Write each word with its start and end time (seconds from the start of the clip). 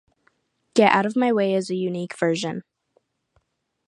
Get 0.73 0.91
Out 0.93 1.05
Of 1.05 1.15
My 1.15 1.31
Way 1.31 1.53
is 1.53 1.69
a 1.69 1.75
unique 1.75 2.17
version. 2.17 2.63